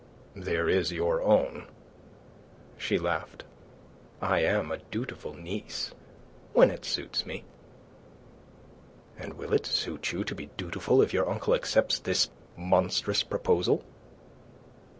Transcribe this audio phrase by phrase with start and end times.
[0.35, 1.67] "There is your own."
[2.75, 3.43] She laughed.
[4.19, 5.93] "I am a dutiful niece...
[6.53, 7.43] when it suits me."
[9.19, 13.83] "And will it suit you to be dutiful if your uncle accepts this monstrous proposal?"